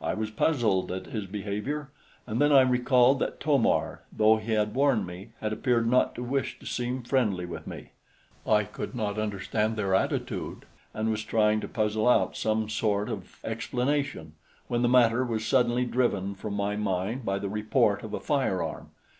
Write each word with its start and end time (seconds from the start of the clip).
I 0.00 0.14
was 0.14 0.30
puzzled 0.30 0.92
at 0.92 1.06
his 1.06 1.26
behavior, 1.26 1.90
and 2.28 2.40
then 2.40 2.52
I 2.52 2.60
recalled 2.60 3.18
that 3.18 3.40
To 3.40 3.58
mar, 3.58 4.04
though 4.12 4.36
he 4.36 4.52
had 4.52 4.72
warned 4.72 5.04
me, 5.04 5.30
had 5.40 5.52
appeared 5.52 5.90
not 5.90 6.14
to 6.14 6.22
wish 6.22 6.60
to 6.60 6.64
seem 6.64 7.02
friendly 7.02 7.44
with 7.44 7.66
me. 7.66 7.90
I 8.46 8.62
could 8.62 8.94
not 8.94 9.18
understand 9.18 9.74
their 9.74 9.92
attitude, 9.92 10.64
and 10.94 11.10
was 11.10 11.24
trying 11.24 11.58
to 11.62 11.66
puzzle 11.66 12.06
out 12.08 12.36
some 12.36 12.68
sort 12.68 13.08
of 13.08 13.40
explanation, 13.42 14.34
when 14.68 14.82
the 14.82 14.88
matter 14.88 15.24
was 15.24 15.44
suddenly 15.44 15.84
driven 15.84 16.36
from 16.36 16.54
my 16.54 16.76
mind 16.76 17.24
by 17.24 17.40
the 17.40 17.48
report 17.48 18.04
of 18.04 18.14
a 18.14 18.20
firearm. 18.20 18.92